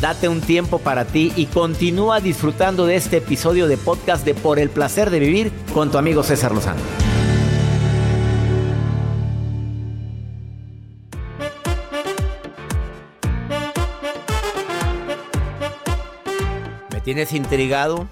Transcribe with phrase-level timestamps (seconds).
[0.00, 4.58] Date un tiempo para ti y continúa disfrutando de este episodio de podcast de Por
[4.58, 6.80] el placer de vivir con tu amigo César Lozano.
[16.92, 18.08] ¿Me tienes intrigado?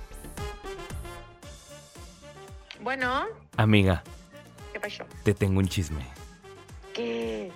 [2.81, 3.25] Bueno,
[3.57, 4.03] Amiga,
[4.73, 5.05] ¿qué pasó?
[5.23, 6.07] te tengo un chisme.
[6.93, 7.51] ¿Qué?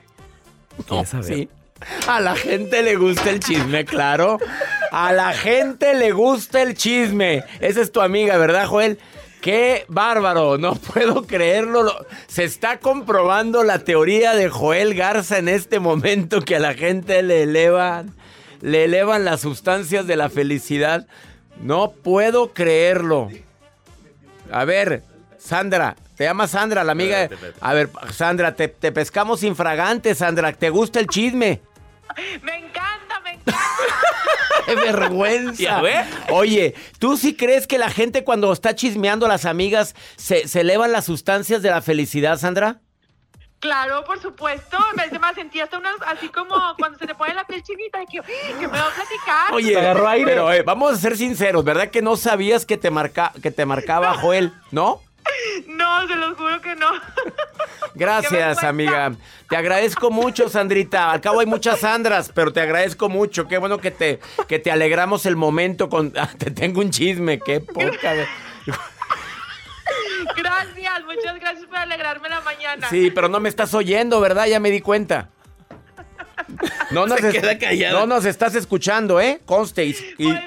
[0.87, 1.27] ¿Quieres saber?
[1.27, 1.49] Sí.
[2.07, 4.39] A la gente le gusta el chisme, claro.
[4.91, 7.45] A la gente le gusta el chisme.
[7.61, 8.99] Esa es tu amiga, ¿verdad, Joel?
[9.41, 11.83] Qué bárbaro, no puedo creerlo.
[11.85, 16.75] Lo- Se está comprobando la teoría de Joel Garza en este momento que a la
[16.75, 18.15] gente le elevan,
[18.61, 21.07] le elevan las sustancias de la felicidad.
[21.63, 23.29] No puedo creerlo.
[24.51, 25.03] A ver,
[25.39, 27.29] Sandra, te llama Sandra, la amiga.
[27.61, 30.53] A ver, Sandra, te, te pescamos infragante, Sandra.
[30.53, 31.63] ¿Te gusta el chisme?
[32.43, 33.59] Me encanta, me encanta.
[34.67, 35.81] ¡Qué vergüenza!
[36.31, 40.61] Oye, ¿tú sí crees que la gente cuando está chismeando a las amigas se, se
[40.61, 42.81] elevan las sustancias de la felicidad, Sandra?
[43.61, 44.79] Claro, por supuesto.
[44.95, 47.99] Me, se me sentí hasta unas, así como cuando se te pone la piel chinita,
[48.07, 49.53] que, que me va a platicar.
[49.53, 49.75] Oye,
[50.25, 53.67] pero eh, vamos a ser sinceros, ¿verdad que no sabías que te, marca, que te
[53.67, 55.01] marcaba Joel, no?
[55.67, 56.91] No, se los juro que no.
[57.95, 59.13] Gracias, amiga.
[59.49, 61.11] Te agradezco mucho, Sandrita.
[61.11, 63.49] Al cabo hay muchas Sandras, pero te agradezco mucho.
[63.49, 66.13] Qué bueno que te, que te alegramos el momento con...
[66.19, 68.15] Ah, te tengo un chisme, qué poca...
[68.15, 68.27] de-
[70.37, 72.89] Gracias, muchas gracias por alegrarme la mañana.
[72.91, 74.47] Sí, pero no me estás oyendo, ¿verdad?
[74.47, 75.31] Ya me di cuenta.
[76.91, 79.41] No nos, es- no nos estás escuchando, ¿eh?
[79.47, 79.85] Conste.
[79.87, 80.41] y- pues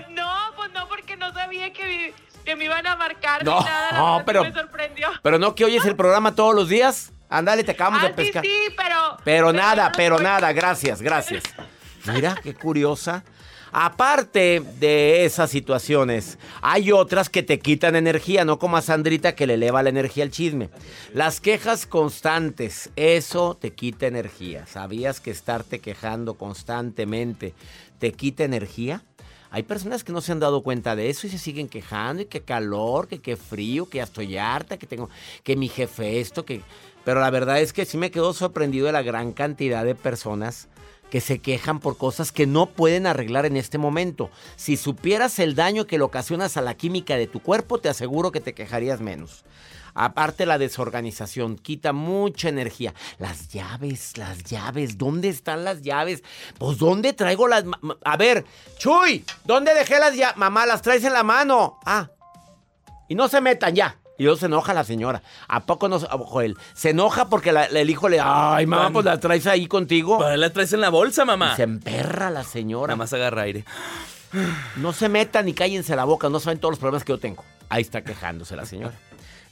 [2.62, 3.92] me iban a marcar No, ni nada.
[3.98, 5.08] no, pero- Me sorprendió.
[5.24, 7.12] pero no que oyes el programa todos los días.
[7.28, 8.44] Ándale, te acabamos ah, de pescar.
[8.46, 9.18] sí, sí, pero...
[9.24, 11.44] Pero nada, pero nada, gracias, gracias.
[12.06, 13.24] Mira, qué curiosa.
[13.74, 19.48] Aparte de esas situaciones, hay otras que te quitan energía, no como a Sandrita que
[19.48, 20.70] le eleva la energía al chisme.
[21.14, 24.68] Las quejas constantes, eso te quita energía.
[24.68, 27.54] ¿Sabías que estarte quejando constantemente
[27.98, 29.04] te quita energía?
[29.52, 32.26] Hay personas que no se han dado cuenta de eso y se siguen quejando y
[32.26, 35.10] que calor, que qué frío, que ya estoy harta, que tengo
[35.44, 36.62] que mi jefe esto, que
[37.04, 40.68] pero la verdad es que sí me quedo sorprendido de la gran cantidad de personas
[41.12, 44.32] que se quejan por cosas que no pueden arreglar en este momento.
[44.56, 48.32] Si supieras el daño que le ocasionas a la química de tu cuerpo, te aseguro
[48.32, 49.44] que te quejarías menos.
[49.94, 52.94] Aparte la desorganización quita mucha energía.
[53.20, 56.24] Las llaves, las llaves, ¿dónde están las llaves?
[56.58, 57.66] Pues ¿dónde traigo las...
[58.06, 58.46] A ver,
[58.78, 60.38] Chuy, ¿dónde dejé las llaves?
[60.38, 61.78] Mamá, las traes en la mano.
[61.86, 62.10] Ah,
[63.10, 64.01] y no se metan ya.
[64.22, 65.24] Y luego se enoja la señora.
[65.48, 65.96] ¿A poco no?
[66.08, 68.20] ah, Joel, se enoja porque la- el hijo le...
[68.24, 70.20] Ay, mamá, pues la traes ahí contigo.
[70.20, 71.56] ¿Para la traes en la bolsa, Y mamá?
[71.56, 72.90] se emperra la señora.
[72.90, 73.66] Nada más agarra aire.
[74.76, 77.44] No se metan ni cállense la boca, no saben todos los problemas que yo tengo.
[77.70, 78.94] Ahí está quejándose la señora.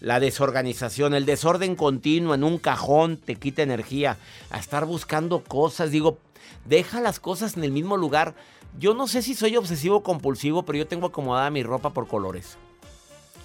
[0.02, 4.18] La desorganización, el desorden continuo en un cajón te quita energía.
[4.52, 6.20] A estar buscando cosas, digo,
[6.66, 8.36] deja las cosas en el mismo lugar.
[8.78, 12.60] Yo no sé si soy obsesivo compulsivo, pero yo tengo acomodada mi ropa por colores.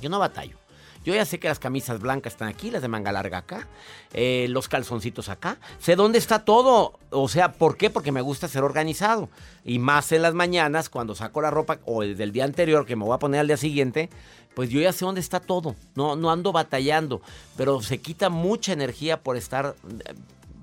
[0.03, 0.59] Yo no batallo.
[1.05, 3.69] Yo ya sé que las camisas blancas están aquí, las de manga larga acá,
[4.15, 5.59] eh, los calzoncitos acá.
[5.79, 6.99] Sé dónde está todo.
[7.11, 7.91] O sea, ¿por qué?
[7.91, 9.29] Porque me gusta ser organizado.
[9.65, 13.05] Y más en las mañanas, cuando saco la ropa o del día anterior que me
[13.05, 14.09] voy a poner al día siguiente,
[14.55, 15.77] pues yo ya sé dónde está todo.
[15.95, 17.21] No, no ando batallando.
[17.57, 19.75] Pero se quita mucha energía por estar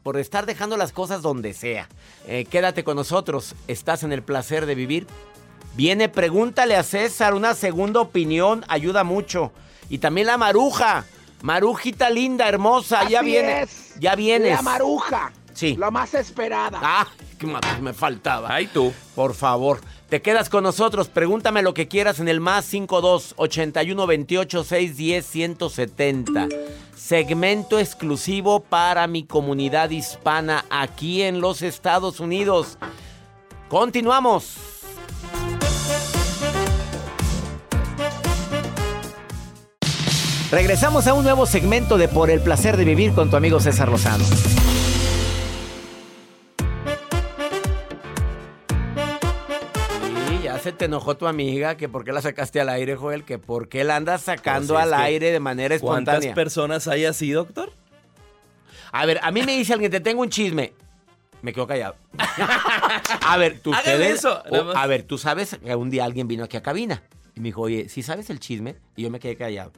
[0.03, 1.87] por estar dejando las cosas donde sea.
[2.27, 3.55] Eh, quédate con nosotros.
[3.67, 5.05] Estás en el placer de vivir.
[5.75, 7.33] Viene, pregúntale a César.
[7.33, 9.51] Una segunda opinión ayuda mucho.
[9.91, 11.05] Y también la maruja.
[11.41, 13.07] Marujita linda, hermosa.
[13.09, 13.63] ya viene.
[13.63, 13.93] es.
[13.99, 14.55] Ya vienes.
[14.55, 15.33] La maruja.
[15.53, 15.75] Sí.
[15.75, 16.79] La más esperada.
[16.81, 17.07] Ah,
[17.37, 18.53] ¿Qué más me faltaba?
[18.53, 18.93] Ay, tú.
[19.15, 21.09] Por favor, te quedas con nosotros.
[21.09, 26.47] Pregúntame lo que quieras en el más 52 81 28 610 170.
[26.95, 32.77] Segmento exclusivo para mi comunidad hispana aquí en los Estados Unidos.
[33.67, 34.70] Continuamos.
[40.51, 43.89] Regresamos a un nuevo segmento de Por el placer de vivir con tu amigo César
[43.89, 44.25] Lozano.
[50.27, 53.23] Sí, ya se te enojó tu amiga que por qué la sacaste al aire, Joel,
[53.23, 56.35] que por qué la andas sacando Pues es al aire de manera ¿Cuántas espontánea.
[56.35, 57.71] personas hay así, doctor?
[58.91, 60.73] A ver, a mí me dice alguien, te tengo un chisme.
[61.41, 61.95] Me quedo callado.
[63.25, 66.43] a ver, tú ustedes- eso, o- a ver, tú sabes que un día alguien vino
[66.43, 67.01] aquí a cabina
[67.35, 68.75] y me dijo, oye, si sabes el chisme?
[68.95, 69.71] Y yo me quedé callado.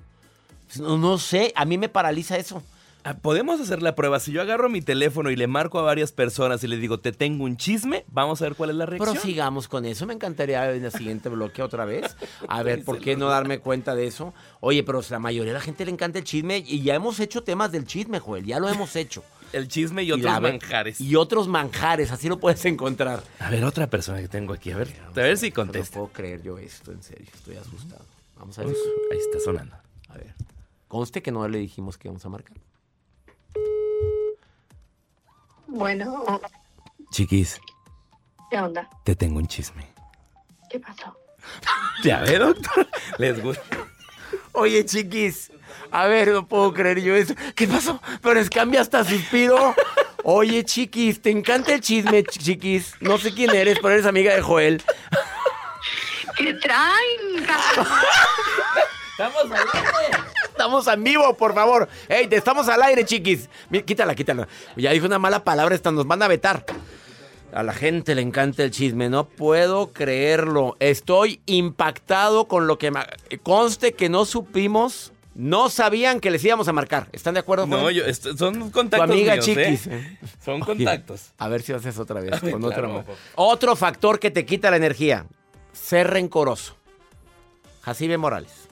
[0.80, 2.62] No, no sé, a mí me paraliza eso.
[3.06, 4.18] Ah, Podemos hacer la prueba.
[4.22, 7.12] Si yo agarro mi teléfono y le marco a varias personas y les digo, te
[7.12, 9.14] tengo un chisme, vamos a ver cuál es la reacción.
[9.14, 10.06] Prosigamos con eso.
[10.06, 12.16] Me encantaría en el siguiente bloque otra vez.
[12.48, 14.34] A ver, ¿por qué no darme cuenta de eso?
[14.62, 17.44] Oye, pero la mayoría de la gente le encanta el chisme y ya hemos hecho
[17.44, 18.46] temas del chisme, Joel.
[18.46, 19.22] Ya lo hemos hecho.
[19.54, 21.00] El chisme y Y otros la manjares.
[21.00, 23.22] Y otros manjares, así lo puedes encontrar.
[23.38, 24.72] A ver, otra persona que tengo aquí.
[24.72, 25.94] A ver, a ver si No contesta.
[25.94, 27.28] puedo creer yo esto, en serio.
[27.32, 28.04] Estoy asustado.
[28.40, 28.72] Vamos a ver.
[28.72, 28.78] Uf,
[29.12, 29.76] ahí está sonando.
[30.94, 32.56] Conste que no le dijimos que íbamos a marcar.
[35.66, 36.40] Bueno,
[37.10, 37.60] Chiquis,
[38.52, 38.88] ¿qué onda?
[39.04, 39.88] te tengo un chisme.
[40.70, 41.18] ¿Qué pasó?
[42.04, 42.88] Ya ve, doctor.
[43.18, 43.76] Les gusta.
[44.52, 45.52] Oye, chiquis.
[45.90, 47.34] A ver, no puedo creer yo eso.
[47.56, 48.00] ¿Qué pasó?
[48.22, 49.74] Pero es cambia hasta suspiro.
[50.24, 52.94] Oye, chiquis, ¿te encanta el chisme, ch- chiquis?
[53.02, 54.84] No sé quién eres, pero eres amiga de Joel.
[56.38, 57.48] ¿Qué traen?
[59.18, 60.23] Estamos aire.
[60.54, 61.90] Estamos en vivo, por favor.
[62.08, 63.50] Ey, te estamos al aire, chiquis.
[63.70, 64.48] Mi- Quítala, quítala.
[64.78, 66.64] Ya dijo una mala palabra, esta nos van a vetar.
[67.52, 70.76] A la gente le encanta el chisme, no puedo creerlo.
[70.80, 72.92] Estoy impactado con lo que
[73.42, 77.10] conste que no supimos, no sabían que les íbamos a marcar.
[77.12, 77.66] ¿Están de acuerdo?
[77.68, 77.96] No, Joel?
[77.96, 79.88] yo, esto- son tu contactos amiga míos, chiquis.
[79.88, 80.20] ¿eh?
[80.46, 81.32] Son Oye, contactos.
[81.40, 83.16] A ver si haces otra vez con claro, otro.
[83.36, 85.26] Otro factor que te quita la energía,
[85.74, 86.76] ser rencoroso.
[87.82, 88.63] Jacibe Morales.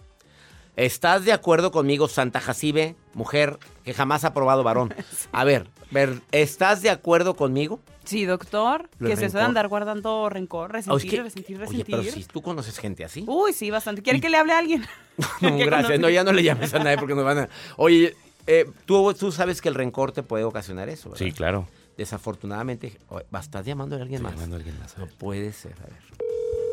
[0.75, 4.93] ¿Estás de acuerdo conmigo, Santa Jacibe, mujer que jamás ha probado varón?
[5.31, 7.79] A ver, ver, ¿estás de acuerdo conmigo?
[8.05, 8.89] Sí, doctor.
[8.97, 11.85] Lo que se suele andar guardando rencor, Oh, es resentir, que- resentir, Oye, resentir.
[11.97, 13.23] pero si tú conoces gente así.
[13.27, 14.01] Uy, sí, bastante.
[14.01, 14.85] ¿Quiere que le hable a alguien?
[15.17, 15.25] No,
[15.57, 15.69] gracias.
[15.83, 15.97] conoce.
[15.99, 17.49] No, ya no le llames a nadie porque nos van a.
[17.77, 18.15] Oye,
[18.47, 21.25] eh, tú, tú sabes que el rencor te puede ocasionar eso, ¿verdad?
[21.25, 21.67] Sí, claro.
[21.97, 22.97] Desafortunadamente,
[23.39, 24.33] ¿estás llamando a alguien más?
[24.33, 26.01] llamando a alguien más, a No puede ser, a ver.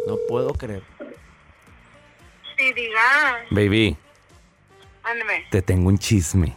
[0.06, 0.82] No puedo creer.
[2.58, 3.44] Sí, diga.
[3.50, 3.96] Baby,
[5.04, 5.46] Ándame.
[5.50, 6.56] te tengo un chisme.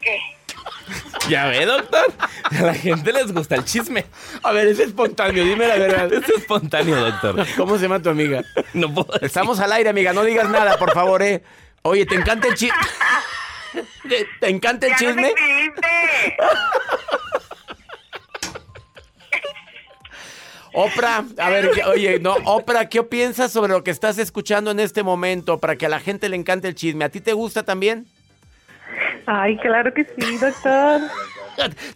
[0.00, 0.20] ¿Qué?
[1.28, 2.12] Ya ve, doctor.
[2.50, 4.04] A la gente les gusta el chisme.
[4.42, 6.12] A ver, es espontáneo, dime la verdad.
[6.12, 7.46] Es espontáneo, doctor.
[7.56, 8.42] ¿Cómo se llama tu amiga?
[8.74, 9.26] No puedo decir.
[9.26, 11.42] Estamos al aire, amiga, no digas nada, por favor, eh.
[11.82, 12.76] Oye, ¿te encanta el chisme?
[14.08, 15.22] ¿Te, te encanta el ¡Ya no chisme?
[15.22, 15.72] me
[20.80, 25.02] Oprah, a ver, oye, no, Oprah, ¿qué piensas sobre lo que estás escuchando en este
[25.02, 27.04] momento para que a la gente le encante el chisme?
[27.04, 28.06] ¿A ti te gusta también?
[29.26, 31.02] Ay, claro que sí, doctor.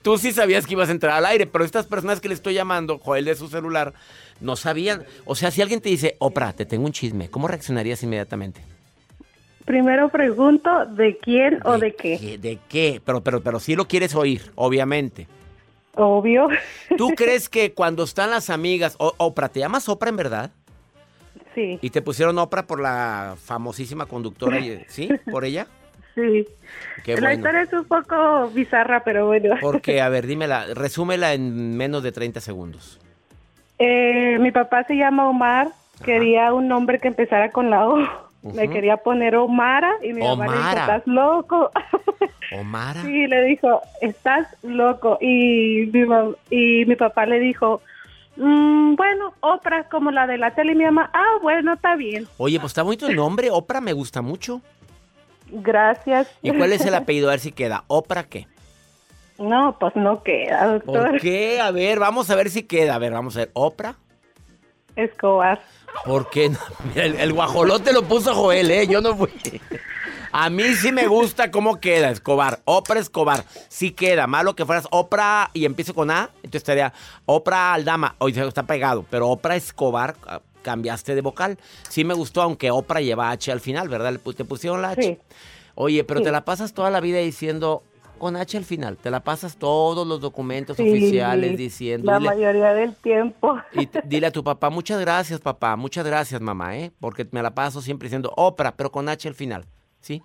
[0.02, 2.52] Tú sí sabías que ibas a entrar al aire, pero estas personas que le estoy
[2.52, 3.94] llamando, Joel de su celular,
[4.40, 5.04] no sabían.
[5.24, 8.60] O sea, si alguien te dice, Oprah, te tengo un chisme, ¿cómo reaccionarías inmediatamente?
[9.64, 12.36] Primero pregunto de quién o de qué.
[12.38, 13.00] ¿De qué?
[13.02, 15.26] Pero, pero, pero sí lo quieres oír, obviamente.
[15.96, 16.48] Obvio.
[16.96, 20.50] ¿Tú crees que cuando están las amigas, o- Oprah, ¿te llamas Oprah en verdad?
[21.54, 24.58] Sí, Y te pusieron Oprah por la famosísima conductora,
[24.88, 25.08] ¿sí?
[25.30, 25.66] ¿Por ella?
[26.14, 26.46] sí.
[27.04, 27.34] Qué La bueno.
[27.36, 29.54] historia es un poco bizarra, pero bueno.
[29.60, 33.00] Porque, a ver, dímela, resúmela en menos de 30 segundos.
[33.78, 35.68] Eh, mi papá se llama Omar.
[36.04, 37.96] Quería un nombre que empezara con la O.
[38.42, 38.72] Me Ujú.
[38.72, 40.80] quería poner Omara y mi mamá le dijo, Omara.
[40.82, 41.70] estás loco.
[42.52, 43.02] Omara.
[43.02, 45.18] Sí, le dijo, estás loco.
[45.20, 47.80] Y mi, mam- y mi papá le dijo,
[48.36, 50.72] "Mm, bueno, Oprah como la de la tele.
[50.72, 52.26] Y mi mamá, ah, bueno, está bien.
[52.36, 54.60] Oye, pues está bonito el nombre, Oprah me gusta mucho.
[55.50, 56.28] Gracias.
[56.42, 57.28] ¿Y cuál es el apellido?
[57.28, 57.84] A ver si queda.
[57.86, 58.46] ¿Oprah qué?
[59.38, 61.10] No, pues no queda, doctor.
[61.10, 61.60] ¿Por qué?
[61.60, 62.94] A ver, vamos a ver si queda.
[62.94, 63.50] A ver, vamos a ver.
[63.54, 63.96] ¿Oprah?
[64.96, 65.60] Escobar.
[66.04, 66.58] ¿Por qué no?
[66.94, 68.86] Mira, el, el guajolote lo puso Joel, ¿eh?
[68.86, 69.28] Yo no fui.
[70.36, 72.58] A mí sí me gusta cómo queda Escobar.
[72.64, 73.44] Oprah Escobar.
[73.68, 74.26] Sí queda.
[74.26, 76.30] Malo que fueras Oprah y empiece con A.
[76.38, 76.92] Entonces estaría
[77.24, 78.16] Oprah Aldama.
[78.18, 79.04] Oye, está pegado.
[79.08, 81.56] Pero Oprah Escobar ah, cambiaste de vocal.
[81.88, 84.18] Sí me gustó, aunque Oprah lleva H al final, ¿verdad?
[84.36, 85.02] Te pusieron la H.
[85.02, 85.18] Sí.
[85.76, 86.24] Oye, pero Sí.
[86.24, 87.84] te la pasas toda la vida diciendo
[88.18, 88.96] con H al final.
[88.96, 92.10] Te la pasas todos los documentos Sí, oficiales diciendo.
[92.10, 93.56] La dile- mayoría del tiempo.
[93.72, 96.90] y te- dile a tu papá, muchas gracias, papá, muchas gracias, mamá, ¿eh?
[96.98, 99.66] Porque me la paso siempre diciendo Oprah, pero con H al final.
[100.04, 100.22] ¿Sí?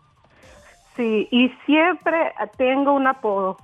[0.98, 3.55] Sí, y siempre tengo un apodo,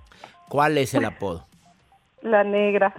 [0.48, 1.45] ¿Cuál es el apodo?
[2.22, 2.95] la negra.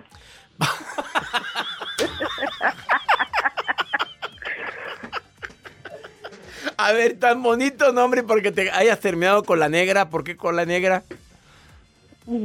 [6.76, 10.10] A ver, tan bonito nombre porque te hayas terminado con la negra.
[10.10, 11.04] ¿Por qué con la negra?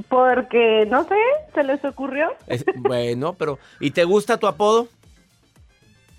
[0.07, 1.15] Porque, no sé,
[1.53, 2.29] se les ocurrió.
[2.47, 4.87] Es- bueno, pero ¿y te gusta tu apodo?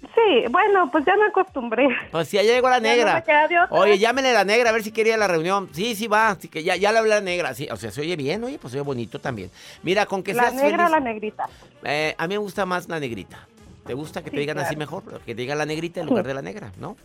[0.02, 1.86] Sí, bueno, pues ya me acostumbré.
[2.10, 3.18] Pues sí, ya llegó la Ya no negra.
[3.20, 3.68] otra.
[3.70, 5.68] Oye, llámele a la negra a ver si quería la reunión.
[5.72, 6.30] Sí, sí va.
[6.30, 7.54] Así que ya, ya le hablé a la negra.
[7.54, 9.50] Sí, o sea, se oye bien, oye, pues se oye bonito también.
[9.84, 11.48] Mira, con que ¿La seas negra o la negrita?
[11.84, 13.46] Eh, a mí me gusta más la negrita.
[13.86, 15.02] ¿Te gusta que te digan así mejor?
[15.24, 16.96] Que te digan la negrita en lugar de la negra, ¿no?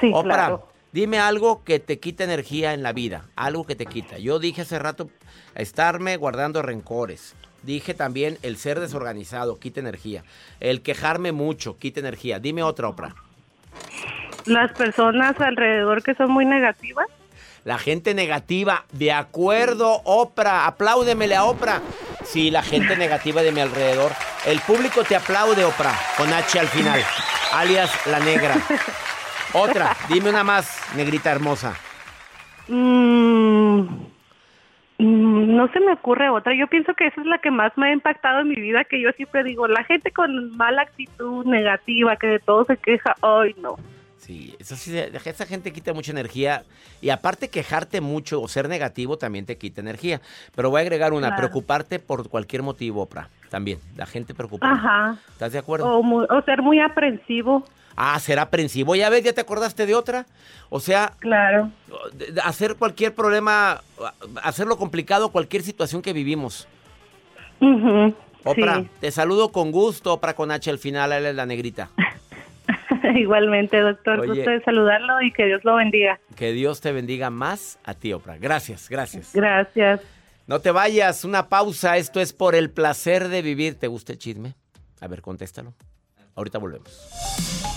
[0.00, 0.68] Sí, Oprah, claro.
[0.92, 3.24] dime algo que te quita energía en la vida.
[3.36, 4.18] Algo que te quita.
[4.18, 5.08] Yo dije hace rato
[5.54, 7.34] estarme guardando rencores.
[7.62, 10.24] Dije también el ser desorganizado quita energía.
[10.60, 12.38] El quejarme mucho quita energía.
[12.38, 13.14] Dime otra, Oprah.
[14.46, 17.06] Las personas alrededor que son muy negativas.
[17.64, 21.82] La gente negativa, de acuerdo, Oprah, apláudemele a Oprah.
[22.24, 24.12] Sí, la gente negativa de mi alrededor.
[24.46, 27.02] El público te aplaude, Oprah, con H al final,
[27.52, 28.56] alias la negra.
[29.52, 31.74] Otra, dime una más, negrita hermosa.
[32.68, 34.07] Mm, mm,
[34.98, 36.54] no se me ocurre otra.
[36.54, 39.00] Yo pienso que esa es la que más me ha impactado en mi vida, que
[39.00, 43.54] yo siempre digo, la gente con mala actitud, negativa, que de todo se queja, ay
[43.62, 43.76] no.
[44.16, 46.62] Sí, eso sí, esa gente quita mucha energía.
[47.00, 50.20] Y aparte quejarte mucho o ser negativo también te quita energía.
[50.54, 51.36] Pero voy a agregar una, Claro.
[51.42, 53.28] preocuparte por cualquier motivo, Oprah.
[53.48, 54.70] También, la gente preocupa.
[54.70, 55.16] Ajá.
[55.30, 55.88] ¿Estás de acuerdo?
[55.96, 57.64] O, muy- o ser muy aprensivo.
[58.00, 58.94] Ah, ser aprensivo.
[58.94, 60.24] Ya ves, ya te acordaste de otra.
[60.70, 61.72] O sea, Claro.
[62.44, 63.82] hacer cualquier problema,
[64.40, 66.68] hacerlo complicado, cualquier situación que vivimos.
[68.44, 68.88] Oprah, sí.
[69.00, 71.90] te saludo con gusto, Oprah con H al final, él es la negrita.
[73.16, 74.20] Igualmente, doctor.
[74.20, 74.28] Oye.
[74.28, 76.20] Gusto de saludarlo y que Dios lo bendiga.
[76.36, 78.36] Que Dios te bendiga más a ti, Oprah.
[78.38, 79.32] Gracias, gracias.
[79.34, 80.00] Gracias.
[80.46, 81.96] No te vayas, una pausa.
[81.96, 83.76] Esto es por el placer de vivir.
[83.76, 84.54] ¿Te gusta el chisme?
[85.00, 85.74] A ver, contéstalo.
[86.36, 87.76] Ahorita volvemos.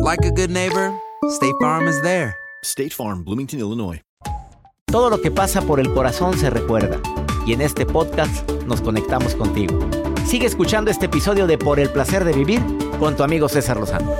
[0.00, 0.92] like a good neighbor,
[1.28, 2.34] State Farm is there.
[2.64, 4.00] State Farm, Bloomington, Illinois.
[4.86, 7.00] Todo lo que pasa por el corazón se recuerda.
[7.46, 9.78] Y en este podcast nos conectamos contigo.
[10.26, 12.60] Sigue escuchando este episodio de Por el placer de vivir
[12.98, 14.12] con tu amigo César Lozano.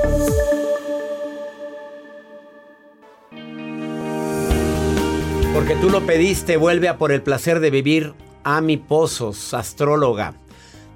[5.55, 8.15] Porque tú lo pediste, vuelve a Por el placer de vivir.
[8.45, 10.35] Ami Pozos, astróloga.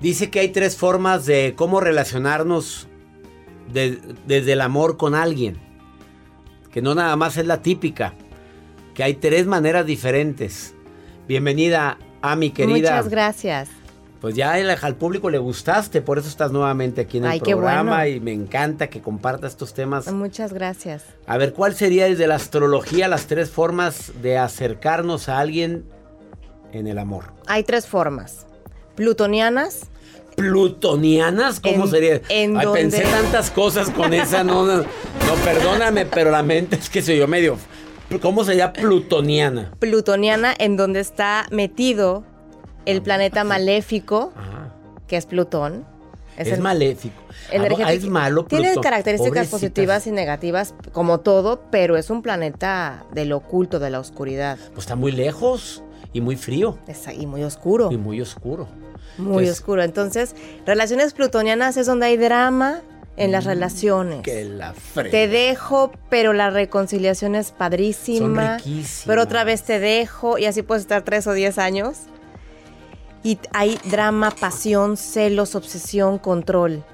[0.01, 2.89] Dice que hay tres formas de cómo relacionarnos
[3.73, 5.59] de- desde el amor con alguien.
[6.73, 8.15] Que no nada más es la típica
[8.95, 10.75] que hay tres maneras diferentes.
[11.29, 12.91] Bienvenida a mi querida.
[12.97, 13.69] Muchas gracias.
[14.21, 17.41] Pues ya el- al público le gustaste, por eso estás nuevamente aquí en el Ay,
[17.41, 18.07] programa bueno.
[18.07, 20.11] y me encanta que compartas estos temas.
[20.11, 21.05] Muchas gracias.
[21.27, 25.85] A ver, ¿cuál sería desde la astrología las tres formas de acercarnos a alguien
[26.73, 27.33] en el amor?
[27.47, 28.47] Hay tres formas.
[28.95, 29.91] Plutonianas.
[30.37, 31.61] ¿Plutonianas?
[31.61, 32.21] ¿Cómo En- sería?
[32.29, 34.85] en Ay, pensé tantas cosas con esa, no, no, no,
[35.45, 37.57] perdóname, pero la mente es que se yo medio.
[38.23, 39.73] ¿Cómo sería plutoniana?
[39.79, 42.25] Plutoniana en donde está metido
[42.87, 44.33] el planeta maléfico,
[45.09, 45.85] que es Plutón.
[46.37, 47.15] Es, el- maléfico.
[47.53, 47.89] energético.
[47.89, 49.51] Ah, es malo Tiene características Pobrecitas.
[49.51, 54.59] positivas y negativas, como todo, pero es un planeta del oculto, de la oscuridad.
[54.73, 56.77] Pues está muy lejos y muy frío.
[56.89, 57.91] Es ahí muy oscuro.
[57.93, 58.67] Y muy oscuro.
[59.19, 59.83] Muy Entonces, oscuro.
[59.83, 60.35] Entonces,
[60.67, 62.83] relaciones plutonianas es donde hay drama
[63.17, 64.19] en las relaciones.
[64.19, 64.75] Mm, Que la.
[64.95, 68.59] Te dejo, pero la reconciliación es padrísima.
[68.59, 68.85] Son.
[69.07, 71.99] Pero otra vez te dejo y así puedes estar tres o diez años.
[73.23, 76.85] Y hay drama, pasión, celos, obsesión, control.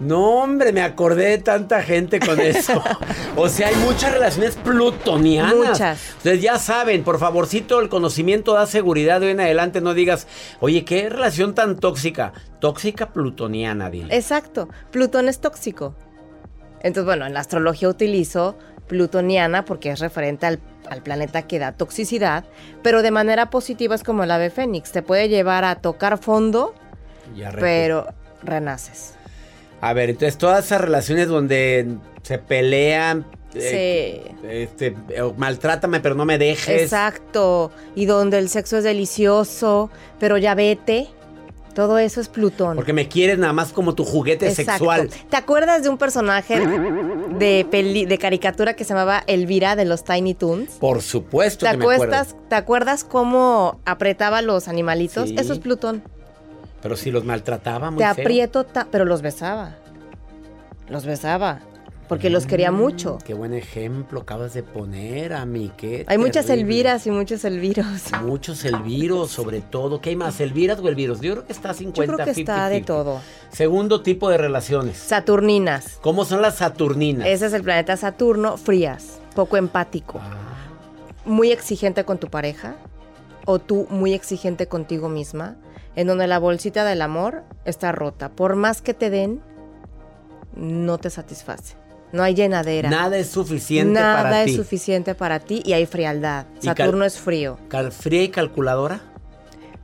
[0.00, 2.82] No, hombre, me acordé de tanta gente con eso.
[3.36, 5.54] o sea, hay muchas relaciones plutonianas.
[5.54, 6.08] Muchas.
[6.16, 9.82] Entonces ya saben, por favorcito, el conocimiento da seguridad de hoy en adelante.
[9.82, 10.26] No digas,
[10.60, 12.32] oye, qué relación tan tóxica.
[12.60, 14.16] Tóxica plutoniana, dile.
[14.16, 14.70] Exacto.
[14.90, 15.94] Plutón es tóxico.
[16.82, 21.72] Entonces, bueno, en la astrología utilizo plutoniana porque es referente al, al planeta que da
[21.72, 22.44] toxicidad,
[22.82, 24.92] pero de manera positiva es como el ave fénix.
[24.92, 26.74] Te puede llevar a tocar fondo,
[27.60, 28.06] pero
[28.42, 29.19] renaces.
[29.80, 31.86] A ver, entonces todas esas relaciones donde
[32.22, 33.24] se pelean.
[33.54, 36.82] eh, este, eh, maltrátame, pero no me dejes.
[36.82, 37.70] Exacto.
[37.94, 41.08] Y donde el sexo es delicioso, pero ya vete.
[41.74, 42.74] Todo eso es Plutón.
[42.74, 44.72] Porque me quieres nada más como tu juguete Exacto.
[44.72, 45.08] sexual.
[45.30, 46.58] ¿Te acuerdas de un personaje
[47.38, 50.72] de, peli- de caricatura que se llamaba Elvira de los Tiny Toons?
[50.72, 55.28] Por supuesto ¿Te que me acuerdas, ¿Te acuerdas cómo apretaba los animalitos?
[55.28, 55.36] Sí.
[55.38, 56.02] Eso es Plutón.
[56.82, 58.24] Pero si los maltrataba muy Te feo.
[58.24, 59.76] aprieto, ta- pero los besaba.
[60.88, 61.60] Los besaba.
[62.08, 63.18] Porque los quería mucho.
[63.24, 65.70] Qué buen ejemplo acabas de poner, a mí.
[65.76, 66.50] Qué Hay muchas.
[66.50, 67.86] Elviras y muchos Elviros.
[68.24, 70.00] Muchos Elviros, sobre todo.
[70.00, 70.40] ¿Qué hay más?
[70.40, 71.20] ¿Elviras o Elviros?
[71.20, 72.84] Yo creo que está 50 Yo creo que está de 50-50.
[72.84, 73.20] todo.
[73.52, 74.96] Segundo tipo de relaciones.
[74.96, 75.98] Saturninas.
[76.02, 77.28] ¿Cómo son las Saturninas?
[77.28, 80.18] Ese es el planeta Saturno, frías, poco empático.
[80.20, 80.34] Ah.
[81.24, 82.74] Muy exigente con tu pareja
[83.44, 85.54] o tú muy exigente contigo misma,
[85.96, 88.28] en donde la bolsita del amor está rota.
[88.30, 89.40] Por más que te den,
[90.54, 91.74] no te satisface.
[92.12, 92.90] No hay llenadera.
[92.90, 94.56] Nada es suficiente Nada para es ti.
[94.56, 96.46] suficiente para ti y hay frialdad.
[96.60, 97.58] Saturno es frío.
[97.68, 99.00] Cal- ¿Fría y calculadora?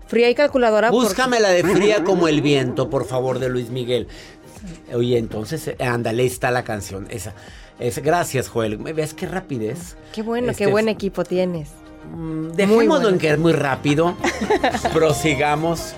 [0.08, 0.90] Fría y calculadora.
[0.90, 4.08] porque- Búscame la de fría como el viento, por favor, de Luis Miguel.
[4.92, 7.06] Oye, entonces, eh, ándale, está la canción.
[7.10, 7.32] Esa.
[7.78, 8.78] Es, gracias, Joel.
[8.78, 9.96] ¿Ves qué rapidez?
[10.12, 11.68] Qué bueno, Este qué es- buen equipo tienes.
[12.54, 13.08] Dejémoslo bueno.
[13.08, 14.14] en que es muy rápido.
[14.92, 15.94] Prosigamos.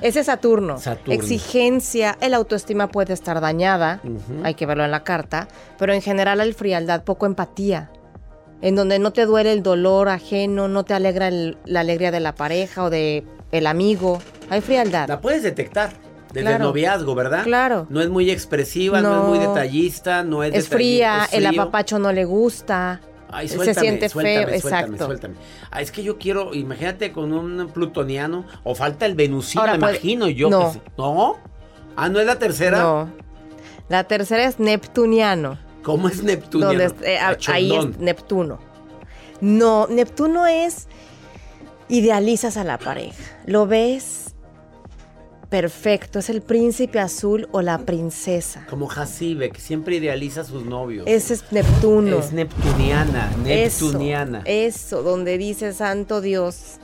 [0.00, 0.78] Ese es Saturno.
[0.78, 1.14] Saturno.
[1.14, 4.00] Exigencia, el autoestima puede estar dañada,
[4.44, 7.90] hay que verlo en la carta, pero en general hay frialdad, poco empatía,
[8.60, 12.20] en donde no te duele el dolor ajeno, no te alegra el- la alegría de
[12.20, 14.18] la pareja o de el amigo,
[14.50, 15.08] hay frialdad.
[15.08, 15.90] La puedes detectar
[16.32, 17.44] desde el noviazgo, ¿verdad?
[17.44, 17.86] Claro.
[17.88, 19.22] No es muy expresiva, no, No.
[19.22, 23.56] es muy detallista, no es es fría, es el apapacho no le gusta, Ay, se
[23.56, 25.04] suéltame, siente suéltame, feo, suéltame, exacto.
[25.06, 25.34] suéltame.
[25.70, 29.78] Ah, es que yo quiero, imagínate con un plutoniano, o falta el venusino, Ahora me
[29.78, 30.48] imagino yo.
[30.48, 30.72] no.
[30.72, 30.80] que.
[30.96, 31.36] ¿No?
[31.96, 32.78] Ah, ¿no es la tercera?
[32.80, 33.10] No.
[33.88, 35.58] La tercera es neptuniano.
[35.82, 36.72] ¿Cómo es neptuniano?
[36.72, 37.18] donde es- eh,
[37.52, 38.58] ahí es Neptuno.
[39.40, 40.88] No, Neptuno es
[41.88, 43.14] idealizas a la pareja.
[43.46, 44.25] Lo ves
[45.60, 48.66] perfecto, es el príncipe azul o la princesa.
[48.68, 51.06] Como Jacibe, que siempre idealiza a sus novios.
[51.06, 52.18] Ese es Neptuno.
[52.18, 54.42] Es neptuniana, Eso, neptuniana.
[54.44, 56.76] Eso, donde dice santo Dios.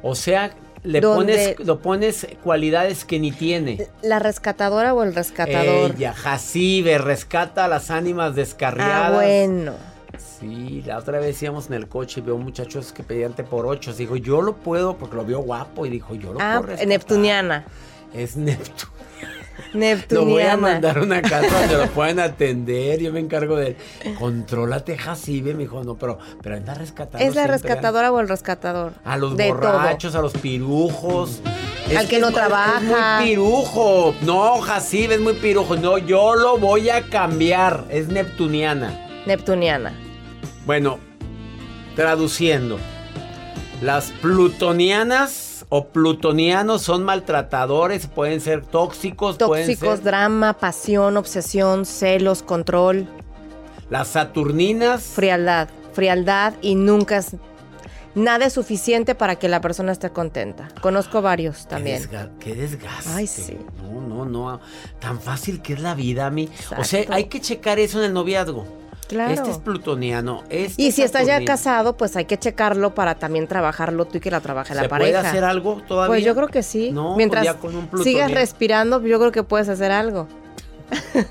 [0.00, 3.88] O sea, le pones, lo pones cualidades que ni tiene.
[4.02, 5.96] La rescatadora o el rescatador.
[5.96, 9.10] Ella, Jacibe, rescata a las ánimas descarriadas.
[9.10, 9.89] ah, bueno.
[10.18, 13.66] Sí, la otra vez íbamos en el coche y veo muchachos que pedían té por
[13.66, 13.92] ocho.
[13.92, 15.86] Dijo, yo lo puedo porque lo vio guapo.
[15.86, 16.88] Y dijo, yo lo Ah, puedo rescatar.
[16.88, 17.64] Neptuniana.
[18.14, 18.92] Es Neptuno.
[19.74, 20.30] Lo Neptuniana.
[20.32, 22.98] voy a mandar a una casa donde lo puedan atender.
[22.98, 24.14] Yo me encargo de él.
[24.18, 25.52] Contrólate, Jacibe.
[25.54, 27.24] Me dijo, no, pero, pero anda rescatando.
[27.24, 28.94] Es la rescatadora o el rescatador.
[29.04, 31.40] A los de borrachos, a los pirujos.
[31.96, 32.78] Al que no es- trabaja.
[32.78, 34.14] Es muy pirujo.
[34.22, 35.76] No, Jacibe es muy pirujo.
[35.76, 37.84] No, yo lo voy a cambiar.
[37.90, 39.06] Es neptuniana.
[39.26, 39.92] Neptuniana.
[40.66, 40.98] Bueno,
[41.96, 42.78] traduciendo.
[43.82, 50.04] Las plutonianas o plutonianos son maltratadores, pueden ser tóxicos, pueden Tóxicos, ser.
[50.04, 53.06] drama, pasión, obsesión, celos, control,
[53.88, 55.02] Las saturninas.
[55.02, 55.68] frialdad.
[55.92, 57.36] Frialdad y nunca es.
[58.14, 60.68] Nada es suficiente para que la persona esté contenta.
[60.80, 62.02] Conozco varios Qué, también.
[62.02, 63.10] desga- qué desgaste.
[63.14, 63.56] Ay, sí.
[63.82, 64.60] No, no, no.
[64.98, 66.48] Tan fácil que es la vida, a mí.
[66.76, 68.66] O sea, hay que checar eso en el noviazgo.
[69.10, 69.32] Claro.
[69.32, 70.44] Este es plutoniano.
[70.50, 74.20] Este Y si estás ya casado, pues hay que checarlo para también trabajarlo tú y
[74.20, 75.18] que la trabaje la ¿Se pareja.
[75.18, 76.14] puede hacer algo todavía?
[76.14, 76.92] Pues yo creo que sí.
[76.92, 80.28] No, pues Mientras ya con un sigas respirando, yo creo que puedes hacer algo.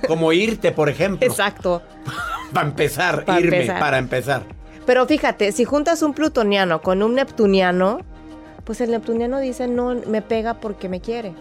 [0.08, 1.26] Como irte, por ejemplo.
[1.26, 1.82] Exacto.
[2.54, 3.80] Para empezar, irme, empezar.
[3.80, 4.44] para empezar.
[4.86, 8.00] Pero fíjate, si juntas un plutoniano con un neptuniano,
[8.66, 11.34] pues el neptuniano dice, no, me pega porque me quiere.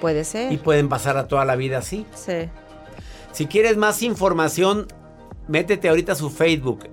[0.00, 0.50] Puede ser.
[0.52, 2.04] Y pueden pasar a toda la vida así.
[2.14, 2.48] Sí.
[3.30, 4.88] Si quieres más información,
[5.48, 6.88] métete ahorita a su Facebook.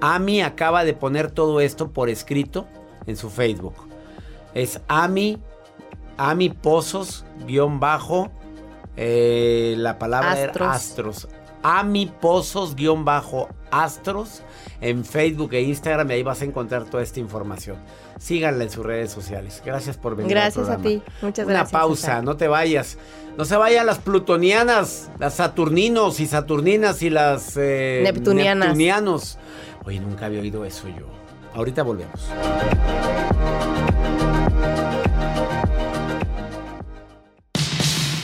[0.00, 2.66] Ami acaba de poner todo esto por escrito
[3.06, 3.74] en su Facebook.
[4.52, 5.38] Es Ami,
[6.16, 8.30] Ami Pozos, guion bajo,
[8.96, 11.28] eh, la palabra era Astros.
[11.66, 14.42] Ami Pozos-Astros
[14.80, 17.76] en Facebook e Instagram y ahí vas a encontrar toda esta información.
[18.18, 19.62] Síganla en sus redes sociales.
[19.64, 20.36] Gracias por venir.
[20.36, 21.02] al Gracias a ti.
[21.22, 21.72] Muchas Una gracias.
[21.72, 22.24] pausa, César.
[22.24, 22.98] no te vayas.
[23.36, 28.68] No se vayan las plutonianas, las saturninos y saturninas y las eh, Neptunianas.
[28.68, 29.38] neptunianos.
[29.86, 31.06] Oye, nunca había oído eso yo.
[31.54, 32.20] Ahorita volvemos.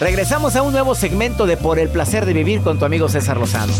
[0.00, 3.36] Regresamos a un nuevo segmento de Por el placer de vivir con tu amigo César
[3.36, 3.74] Lozano.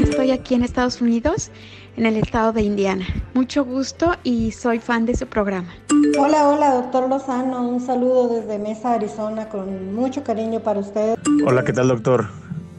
[0.00, 1.50] Estoy aquí en Estados Unidos,
[1.96, 3.04] en el estado de Indiana.
[3.34, 5.74] Mucho gusto y soy fan de su programa.
[6.20, 7.68] Hola, hola, doctor Lozano.
[7.68, 11.18] Un saludo desde Mesa, Arizona, con mucho cariño para usted.
[11.44, 12.28] Hola, ¿qué tal, doctor?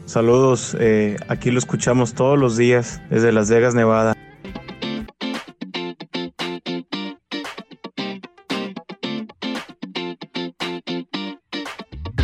[0.06, 4.14] Saludos, eh, aquí lo escuchamos todos los días desde Las Vegas, Nevada.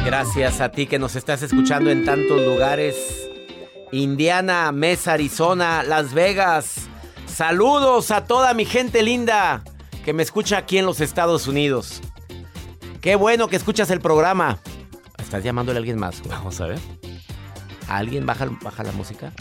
[0.04, 3.28] Gracias a ti que nos estás escuchando en tantos lugares.
[3.92, 6.88] Indiana, Mesa, Arizona, Las Vegas.
[7.26, 9.62] Saludos a toda mi gente linda
[10.04, 12.02] que me escucha aquí en los Estados Unidos.
[13.00, 14.58] Qué bueno que escuchas el programa.
[15.18, 16.20] ¿Estás llamándole a alguien más?
[16.20, 16.30] güey?
[16.30, 16.78] Vamos a ver.
[17.88, 19.32] ¿A alguien baja, baja la música?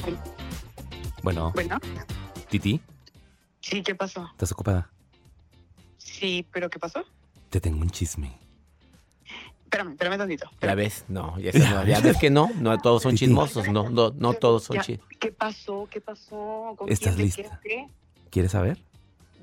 [1.22, 1.78] Bueno, Bueno,
[2.50, 2.82] Titi,
[3.62, 4.28] sí, ¿qué pasó?
[4.32, 4.90] ¿estás ocupada?
[5.98, 7.04] Sí, pero ¿qué pasó?
[7.50, 8.38] Te tengo un chisme.
[9.74, 10.50] Espérame, espérame tantito.
[10.62, 14.14] Ya ves, no, ya, no, ya ves que no, no todos son chismosos, no, no,
[14.16, 15.18] no todos son chismosos.
[15.20, 15.88] ¿Qué pasó?
[15.90, 16.76] ¿Qué pasó?
[16.78, 17.18] ¿Con ¿Estás quién?
[17.18, 17.60] ¿De lista?
[17.64, 17.88] qué?
[18.30, 18.78] ¿Quieres saber?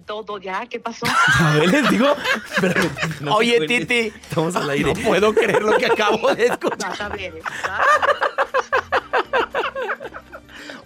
[0.06, 1.04] Todo ya, ¿qué pasó?
[1.40, 2.06] A ver, les digo.
[2.54, 2.90] Espérame,
[3.22, 3.66] no Oye.
[3.66, 4.12] Titi.
[4.22, 4.94] Estamos al aire.
[4.94, 6.90] No puedo creer lo que acabo de escuchar.
[6.90, 7.34] Vas a ver.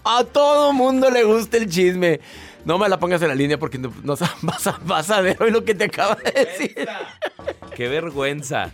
[0.05, 2.21] A todo mundo le gusta el chisme.
[2.65, 5.51] No me la pongas en la línea porque no, vas, a, vas a ver hoy
[5.51, 6.89] lo que te acaba de decir.
[7.75, 8.73] Qué vergüenza.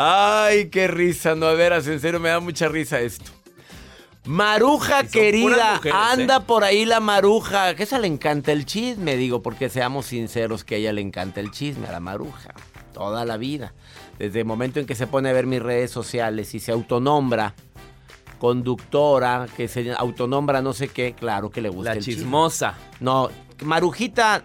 [0.00, 1.34] Ay, qué risa.
[1.34, 3.32] No, de veras, en serio me da mucha risa esto.
[4.24, 6.42] Maruja querida, mujeres, anda ¿eh?
[6.46, 7.74] por ahí la maruja.
[7.74, 11.40] Que esa le encanta el chisme, digo, porque seamos sinceros que a ella le encanta
[11.40, 12.54] el chisme, a la maruja.
[12.92, 13.74] Toda la vida.
[14.20, 17.54] Desde el momento en que se pone a ver mis redes sociales y se autonombra
[18.38, 22.22] conductora, que se autonombra no sé qué, claro que le gusta La el chisme.
[22.22, 22.74] chismosa.
[23.00, 23.30] No,
[23.64, 24.44] Marujita,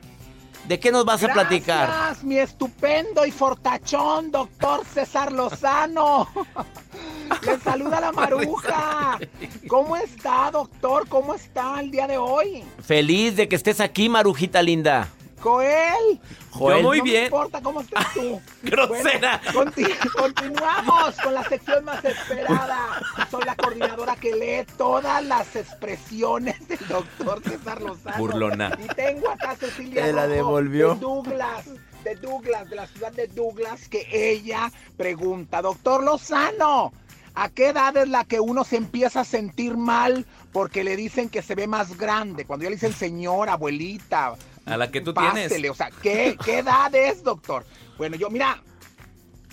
[0.68, 2.16] ¿de qué nos vas a platicar?
[2.24, 6.28] Mi estupendo y fortachón, doctor César Lozano.
[7.46, 9.20] Le saluda la maruja.
[9.68, 11.08] ¿Cómo está, doctor?
[11.08, 12.64] ¿Cómo está el día de hoy?
[12.82, 15.10] Feliz de que estés aquí, Marujita linda.
[15.44, 16.20] Joel.
[16.52, 16.78] Joel.
[16.82, 17.20] Yo muy no bien.
[17.22, 18.42] me importa cómo estás tú.
[18.64, 19.42] Grosera.
[19.54, 23.02] Bueno, conti- continuamos con la sección más esperada.
[23.30, 28.18] Soy la coordinadora que lee todas las expresiones del doctor César Lozano.
[28.18, 28.78] Burlona.
[28.84, 30.94] Y tengo acá a Cecilia Te la Rojo devolvió.
[30.94, 31.66] de Douglas,
[32.04, 36.94] de Douglas, de la ciudad de Douglas, que ella pregunta, doctor Lozano,
[37.36, 41.28] ¿a qué edad es la que uno se empieza a sentir mal porque le dicen
[41.30, 42.46] que se ve más grande?
[42.46, 45.72] Cuando ya le dicen señora, abuelita, A la que tú pásele, tienes.
[45.72, 47.66] o sea, ¿qué, ¿qué edad es, doctor?
[47.98, 48.62] Bueno, yo, mira,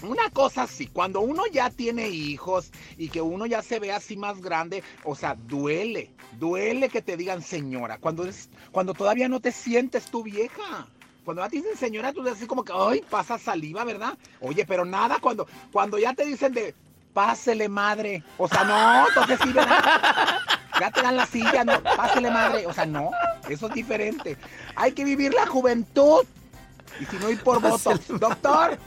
[0.03, 4.17] una cosa así, cuando uno ya tiene hijos y que uno ya se ve así
[4.17, 9.41] más grande, o sea, duele, duele que te digan señora, cuando, es, cuando todavía no
[9.41, 10.87] te sientes tu vieja.
[11.25, 14.17] Cuando ya te dicen señora, tú así como que, ay, pasa saliva, ¿verdad?
[14.41, 16.75] Oye, pero nada, cuando, cuando ya te dicen de,
[17.13, 19.85] pásele madre, o sea, no, entonces sí, ¿verdad?
[20.81, 23.11] Ya te dan la silla, no, pásele madre, o sea, no,
[23.51, 24.37] eso es diferente.
[24.77, 26.25] Hay que vivir la juventud.
[27.01, 28.01] Y si no ir por votos.
[28.09, 28.79] Doctor,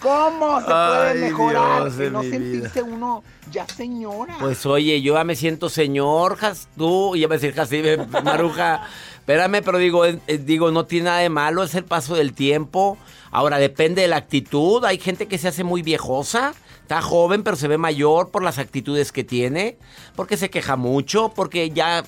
[0.00, 4.36] ¿cómo se puede Ay, mejorar Dios no sentirse uno ya señora?
[4.38, 6.38] Pues oye, yo ya me siento señor,
[6.76, 8.86] tú, y ya me decir Jacibe, Maruja.
[9.24, 12.34] Espérame, pero digo, eh, eh, digo, no tiene nada de malo, es el paso del
[12.34, 12.98] tiempo.
[13.30, 14.84] Ahora depende de la actitud.
[14.84, 18.58] Hay gente que se hace muy viejosa, está joven, pero se ve mayor por las
[18.58, 19.78] actitudes que tiene,
[20.14, 22.02] porque se queja mucho, porque ya eh,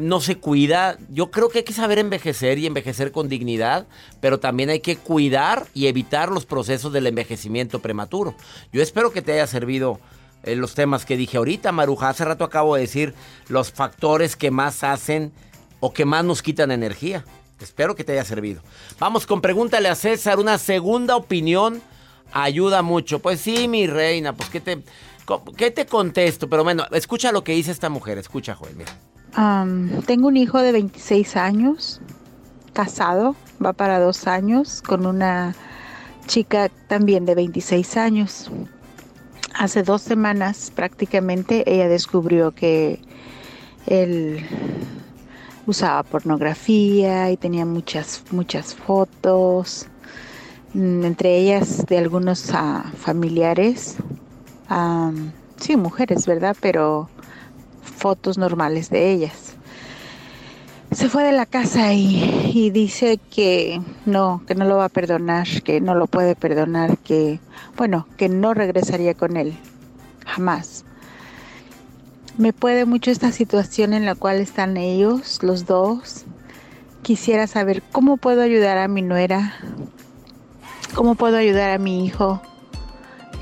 [0.00, 0.96] no se cuida.
[1.10, 3.86] Yo creo que hay que saber envejecer y envejecer con dignidad,
[4.20, 8.34] pero también hay que cuidar y evitar los procesos del envejecimiento prematuro.
[8.72, 10.00] Yo espero que te haya servido
[10.44, 12.08] eh, los temas que dije ahorita, Maruja.
[12.08, 13.14] Hace rato acabo de decir
[13.48, 15.32] los factores que más hacen
[15.80, 17.24] o que más nos quitan energía.
[17.60, 18.62] Espero que te haya servido.
[18.98, 20.38] Vamos con pregúntale a César.
[20.38, 21.82] Una segunda opinión
[22.32, 23.20] ayuda mucho.
[23.20, 24.82] Pues sí, mi reina, pues ¿qué te,
[25.56, 26.48] qué te contesto?
[26.48, 28.18] Pero bueno, escucha lo que dice esta mujer.
[28.18, 28.92] Escucha, Joel, mira.
[29.34, 32.00] Am, tengo un hijo de 26 años,
[32.72, 35.56] casado, va para dos años, con una
[36.26, 38.50] chica también de 26 años.
[39.54, 43.00] Hace dos semanas prácticamente ella descubrió que
[43.86, 44.46] él
[45.66, 49.88] usaba pornografía y tenía muchas, muchas fotos.
[50.74, 53.96] mm, entre ellas de algunos ah, familiares,
[54.68, 56.56] am, sí, mujeres, ¿verdad?
[56.60, 57.10] Pero
[57.82, 59.54] fotos normales de ellas.
[60.92, 64.88] Se fue de la casa y, y dice que no, que no lo va a
[64.90, 67.40] perdonar, que no lo puede perdonar, que,
[67.76, 69.54] bueno, que no regresaría con él,
[70.26, 70.84] jamás.
[72.38, 76.24] Me puede mucho esta situación en la cual están ellos, los dos.
[77.02, 79.54] Quisiera saber cómo puedo ayudar a mi nuera,
[80.94, 82.40] cómo puedo ayudar a mi hijo.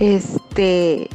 [0.01, 1.09] Este,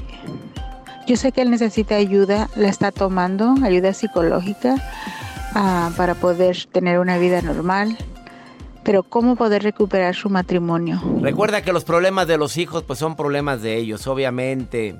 [1.05, 4.75] yo sé que él necesita ayuda, la está tomando, ayuda psicológica,
[5.53, 7.97] ah, para poder tener una vida normal.
[8.83, 11.01] Pero cómo poder recuperar su matrimonio.
[11.19, 14.95] Recuerda que los problemas de los hijos pues son problemas de ellos, obviamente.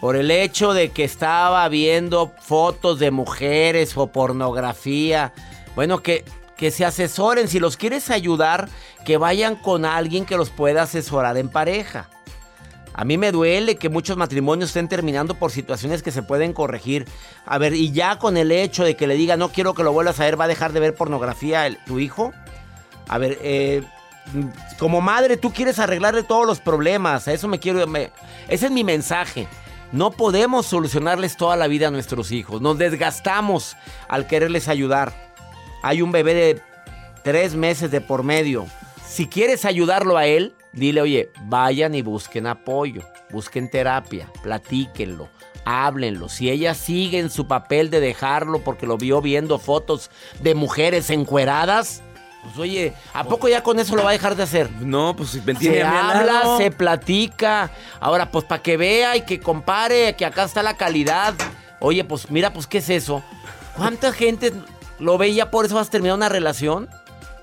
[0.00, 5.34] Por el hecho de que estaba viendo fotos de mujeres o pornografía.
[5.74, 6.24] Bueno, que,
[6.56, 7.46] que se asesoren.
[7.46, 8.70] Si los quieres ayudar,
[9.04, 12.08] que vayan con alguien que los pueda asesorar en pareja.
[12.94, 17.06] A mí me duele que muchos matrimonios estén terminando por situaciones que se pueden corregir.
[17.46, 19.92] A ver, y ya con el hecho de que le diga no quiero que lo
[19.92, 22.32] vuelvas a ver, ¿va a dejar de ver pornografía el- tu hijo?
[23.08, 23.82] A ver, eh,
[24.78, 27.26] como madre tú quieres arreglarle todos los problemas.
[27.28, 27.82] A eso me quiero...
[28.48, 29.48] ese es mi mensaje.
[29.90, 32.60] No podemos solucionarles toda la vida a nuestros hijos.
[32.62, 33.76] Nos desgastamos
[34.08, 35.12] al quererles ayudar.
[35.82, 36.62] Hay un bebé de
[37.24, 38.66] tres meses de por medio.
[39.06, 45.28] Si quieres ayudarlo a él, dile, oye, vayan y busquen apoyo, busquen terapia, platíquenlo,
[45.64, 46.28] háblenlo.
[46.28, 51.10] Si ella sigue en su papel de dejarlo porque lo vio viendo fotos de mujeres
[51.10, 52.02] encueradas,
[52.42, 54.70] pues oye, ¿a poco ya con eso lo va a dejar de hacer?
[54.80, 57.70] No, pues me Se habla, se platica.
[58.00, 61.34] Ahora, pues para que vea y que compare, que acá está la calidad.
[61.78, 63.22] Oye, pues mira, pues ¿qué es eso?
[63.76, 64.52] ¿Cuánta gente
[64.98, 66.88] lo ve y ya por eso vas a terminar una relación?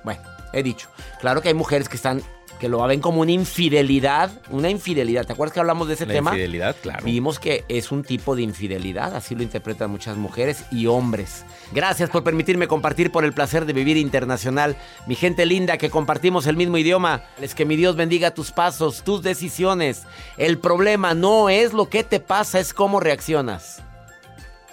[0.03, 0.89] Bueno, he dicho.
[1.21, 2.21] Claro que hay mujeres que están,
[2.59, 4.31] que lo ven como una infidelidad.
[4.49, 5.25] Una infidelidad.
[5.25, 6.31] ¿Te acuerdas que hablamos de ese La tema?
[6.31, 7.05] infidelidad, claro.
[7.05, 11.45] Vimos que es un tipo de infidelidad, así lo interpretan muchas mujeres y hombres.
[11.71, 14.75] Gracias por permitirme compartir por el placer de vivir internacional.
[15.07, 17.23] Mi gente linda que compartimos el mismo idioma.
[17.41, 20.03] Es que mi Dios bendiga tus pasos, tus decisiones.
[20.37, 23.81] El problema no es lo que te pasa, es cómo reaccionas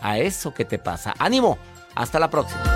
[0.00, 1.14] a eso que te pasa.
[1.18, 1.58] Ánimo,
[1.94, 2.75] hasta la próxima.